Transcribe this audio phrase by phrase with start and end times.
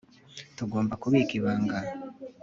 [0.57, 1.77] tugomba kubika ibanga